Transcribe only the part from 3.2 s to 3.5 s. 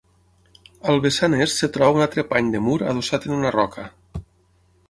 en